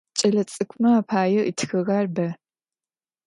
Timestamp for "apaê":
0.99-1.35